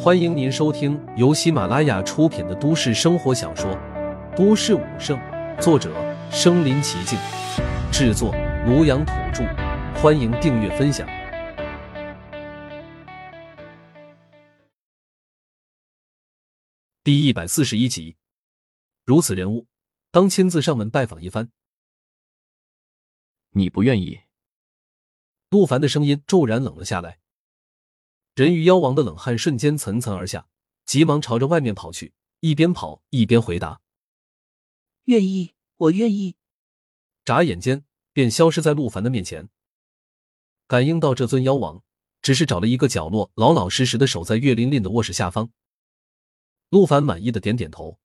[0.00, 3.70] 欢迎您收听由喜马拉雅出品的都市生活小说
[4.36, 5.18] 《都市武圣》，
[5.60, 5.92] 作者：
[6.30, 7.18] 身临其境，
[7.92, 8.32] 制作：
[8.66, 9.44] 庐阳土著。
[10.00, 11.06] 欢迎订阅分享。
[17.02, 18.16] 第一百四十一集，
[19.04, 19.66] 如此人物，
[20.10, 21.50] 当亲自上门拜访一番。
[23.50, 24.20] 你不愿意？
[25.50, 27.18] 陆凡的声音骤然冷了下来。
[28.38, 30.46] 人鱼妖王的冷汗瞬间层层而下，
[30.86, 33.80] 急忙朝着外面跑去，一边跑一边回答
[35.06, 36.36] ：“愿意，我愿意。”
[37.26, 39.48] 眨眼间便消失在陆凡的面前。
[40.68, 41.82] 感应到这尊妖王，
[42.22, 45.50] 只是找了一个角落，老老实实的守在岳琳琳的卧室下方。
[46.68, 47.98] 陆凡满意的点点头。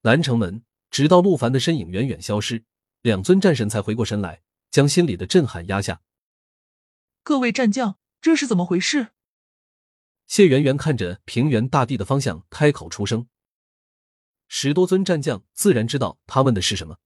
[0.00, 2.64] 南城门，直到陆凡的身影远远消失，
[3.02, 6.00] 两尊战神才回过神来，将心里的震撼压下。
[7.22, 7.98] 各位战将。
[8.20, 9.12] 这是怎么回事？
[10.26, 13.26] 谢圆圆看着平原大地的方向，开口出声。
[14.46, 16.98] 十多尊战将自然知道他问的是什么。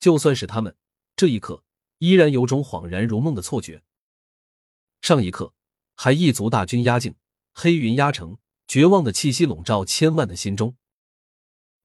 [0.00, 0.76] 就算是他们，
[1.14, 1.62] 这一刻
[1.98, 3.84] 依然有种恍然如梦的错觉。
[5.00, 5.54] 上一刻
[5.94, 7.14] 还一族大军压境，
[7.52, 10.76] 黑云压城，绝望的气息笼罩千万的心中。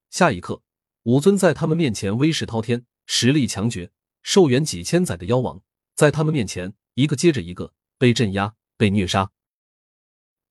[0.09, 0.63] 下一刻，
[1.03, 3.91] 五尊在他们面前威势滔天、实力强绝、
[4.23, 5.61] 寿元几千载的妖王，
[5.93, 7.75] 在他们面前一个接着一个。
[7.97, 9.31] 被镇压、被虐杀，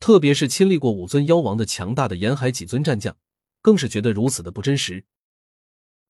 [0.01, 3.17] 特别是亲历过五尊妖王的强大的沿海几尊战将，
[3.63, 5.05] 更是觉得如此的不真实。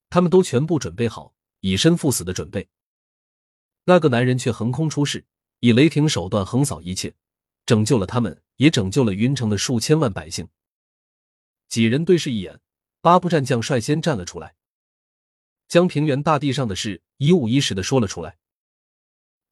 [0.09, 2.69] 他们都全部准备好以身赴死的准备，
[3.84, 5.27] 那个男人却横空出世，
[5.61, 7.14] 以雷霆手段横扫一切，
[7.67, 10.48] 拯救了他们，也拯救了云城的数千万百姓。
[11.69, 12.61] 几人对视一眼，
[13.03, 14.55] 八部战将率先站了出来，
[15.69, 18.39] 将平原大地上的事一五一十的说了出来。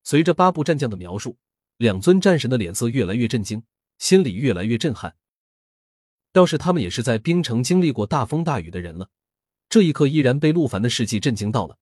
[0.03, 1.37] 随着八部战将的描述。
[1.77, 3.63] 两尊战神的脸色越来越震惊，
[3.99, 5.17] 心里越来越震撼。
[6.33, 9.11] 要是他们也是在冰城经历过大风大雨的人了，
[9.69, 11.79] 这一刻依然被陆凡的事迹震惊到了。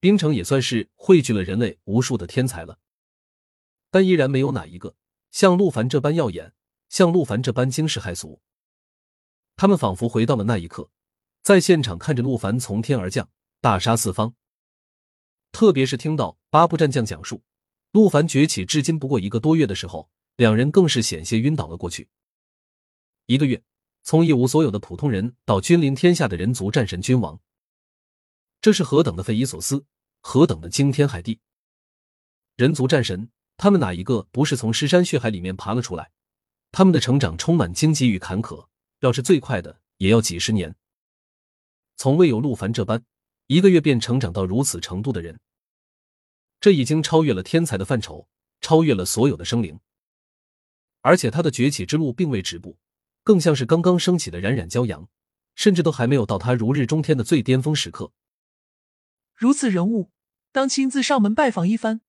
[0.00, 2.78] 冰城也算是汇聚了人类无数的天才了，
[3.90, 4.94] 但依然没有哪一个
[5.30, 6.52] 像陆凡这般耀眼，
[6.88, 8.40] 像陆凡这般惊世骇俗。
[9.56, 10.90] 他们仿佛回到了那一刻，
[11.42, 13.28] 在现场看着陆凡从天而降，
[13.60, 14.34] 大杀四方。
[15.50, 17.42] 特别是听到八部战将讲述。
[17.92, 22.08] 陆凡崛起至今不过一个多月的时候，两人更是险些晕倒了过去。
[23.26, 23.62] 一个月，
[24.02, 27.40] 从一无所有的普通人到君临天下的人族战神君王，
[28.60, 29.86] 这是何等的匪夷所思，
[30.20, 31.40] 何等的惊天骇地！
[32.56, 36.10] 人族战神，他们哪一个不是从尸山血海里面爬了出来？
[36.70, 38.68] 他们的成长充满荆棘与坎坷，
[39.00, 40.76] 要是最快的，也要几十年。
[41.96, 43.02] 从未有陆凡这般
[43.46, 45.40] 一个月便成长到如此程度的人。
[46.60, 48.28] 这已经超越了天才的范畴，
[48.60, 49.78] 超越了所有的生灵，
[51.02, 52.78] 而且他的崛起之路并未止步，
[53.22, 55.08] 更像是刚刚升起的冉冉骄阳，
[55.54, 58.12] 甚至都还没有到他如日中天的最巅峰时刻。
[59.34, 60.10] 如此人物，
[60.50, 62.00] 当亲自上门拜访一番。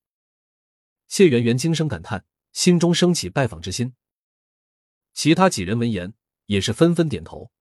[1.07, 3.93] 谢圆圆惊声感叹，心中升起拜访之心。
[5.13, 6.13] 其他几人闻言
[6.47, 7.51] 也是纷纷点头。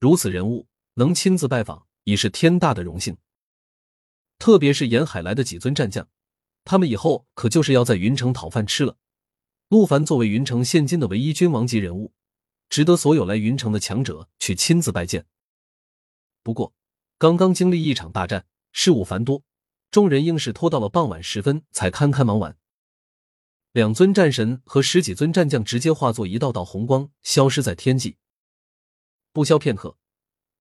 [0.00, 3.16] 如此人物能亲自拜访，已是天大的荣幸。
[4.38, 6.08] 特别是沿海来的几尊战将，
[6.64, 8.96] 他们以后可就是要在云城讨饭吃了。
[9.68, 12.12] 陆凡作为云城现今的唯一君王级人物，
[12.70, 15.26] 值得所有来云城的强者去亲自拜见。
[16.42, 16.72] 不过，
[17.18, 19.42] 刚刚经历一场大战，事务繁多，
[19.90, 22.56] 众人硬是拖到了傍晚时分才堪堪忙完。
[23.72, 28.16] 两尊战神和十几尊战将直接化作一道道红光，消失在天际。
[29.32, 29.98] 不消片刻，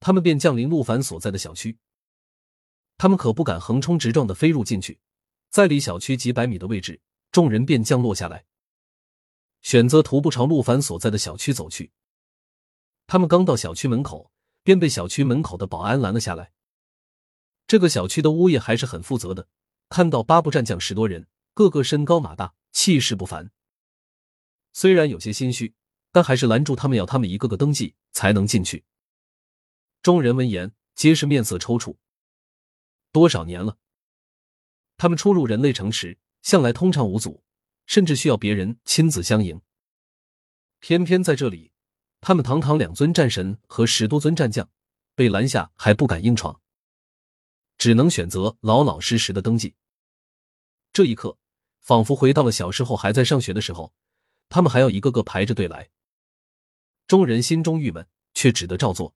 [0.01, 1.77] 他们便降临陆凡所在的小区。
[2.97, 4.99] 他们可不敢横冲直撞的飞入进去，
[5.49, 6.99] 在离小区几百米的位置，
[7.31, 8.45] 众人便降落下来，
[9.61, 11.91] 选择徒步朝陆凡所在的小区走去。
[13.05, 14.31] 他们刚到小区门口，
[14.63, 16.51] 便被小区门口的保安拦了下来。
[17.67, 19.47] 这个小区的物业还是很负责的，
[19.89, 23.51] 看到八部战将十多人，个个身高马大，气势不凡。
[24.73, 25.75] 虽然有些心虚，
[26.11, 28.85] 但还是拦住他们，要他们一个个登记才能进去。
[30.01, 31.95] 众人闻言，皆是面色抽搐。
[33.17, 33.79] 多少年了？
[34.95, 37.43] 他们初入人类城池，向来通畅无阻，
[37.87, 39.59] 甚至需要别人亲自相迎。
[40.79, 41.71] 偏偏在这里，
[42.21, 44.69] 他们堂堂两尊战神和十多尊战将
[45.15, 46.61] 被拦下，还不敢硬闯，
[47.79, 49.73] 只能选择老老实实的登记。
[50.93, 51.39] 这一刻，
[51.79, 53.91] 仿佛回到了小时候还在上学的时候，
[54.47, 55.89] 他们还要一个个排着队来。
[57.07, 59.15] 众人心中郁闷，却只得照做。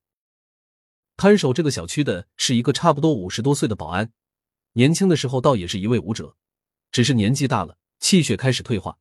[1.22, 4.12] 看守这个小区的是一个差不多五十多岁的保安，
[4.74, 6.36] 年轻的时候倒也是一位武者，
[6.92, 8.98] 只是年纪大了，气血开始退化。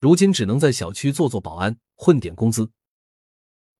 [0.00, 2.70] 如今只能在小区做做保安，混点工资。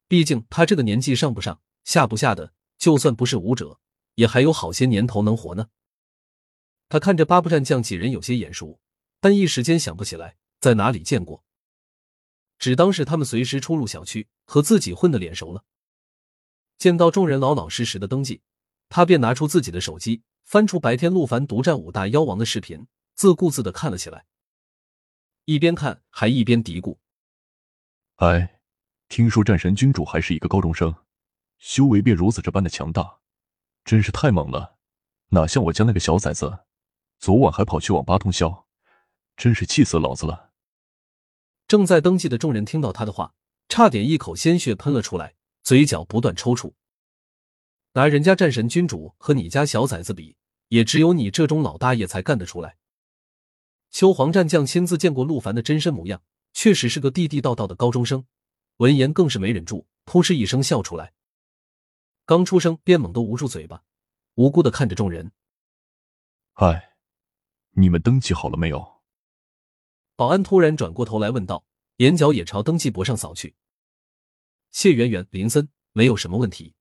[0.06, 3.80] 毕竟他这个年纪上不上下不下的，就算不是武者，
[4.16, 5.68] 也还有好些年头能活呢。
[6.90, 8.78] 他看着八部战将几人有些眼熟，
[9.22, 11.42] 但一时间想不起来在哪里见过，
[12.58, 15.64] 只当是他们随时出入小区，和自己混的脸熟了。
[16.78, 18.42] 见到众人老老实实的登记，
[18.88, 24.26] 他便拿出自己的手机，翻出白天陆凡独占五大妖王的视频，自顾自的看了起来，
[25.44, 26.98] 一边看还一边嘀咕
[28.16, 28.60] ：“哎，
[29.08, 30.94] 听说战神君主还是一个高中生，
[31.58, 33.18] 修为便如此这般的强大，
[33.84, 34.76] 真是太猛了，
[35.28, 36.60] 哪像我家那个小崽子。”
[37.20, 38.66] 昨晚还跑去网吧通宵，
[39.34, 40.50] 真是气死老子了！
[41.66, 43.34] 正在登记的众人听到他的话，
[43.66, 46.72] 差点一口鲜血喷了出来，嘴角不断抽搐。
[47.94, 50.36] 拿人家战神君主和你家小崽子比，
[50.68, 52.76] 也只有你这种老大爷才干得出来。
[53.90, 56.22] 秋皇战将亲自见过陆凡的真身模样，
[56.52, 58.26] 确实是个地地道道的高中生。
[58.76, 61.12] 闻言更是没忍住，扑哧一声笑出来。
[62.26, 63.82] 刚出生便猛地捂住嘴巴，
[64.34, 65.32] 无辜的看着众人。
[66.54, 66.90] 哎。
[67.76, 69.02] 你们登记好了没有？
[70.14, 71.64] 保安突然转过头来问道，
[71.96, 73.56] 眼角也朝登记簿上扫去。
[74.74, 76.74] 谢圆圆、林森没有什么问题，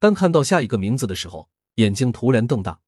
[0.00, 2.80] 但看到下一个名字的时候，眼睛突然瞪大，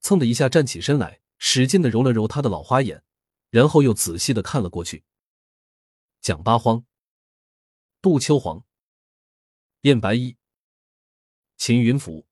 [0.00, 3.04] 蹭的一下站起身来，使劲的揉了揉他的老花眼，
[3.50, 5.04] 然后又仔细的看了过去。
[6.22, 6.86] 蒋八荒、
[8.00, 8.64] 杜秋黄、
[9.82, 10.38] 燕白衣、
[11.58, 12.26] 秦云甫。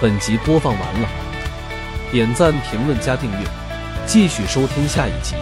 [0.00, 3.63] 本集播放完了，点赞、评论、加订阅，
[4.06, 5.34] 继续收听下一集。